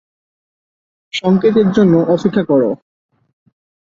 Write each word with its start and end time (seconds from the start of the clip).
সংকেতের 1.13 1.67
জন্য 1.71 1.93
অপেক্ষা 2.13 2.43
কর! 2.43 2.61